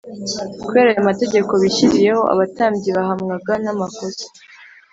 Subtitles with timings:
[0.63, 4.25] kubera ayo mategeko bishyiriyeho, abatambyi bahamwaga n’amakosa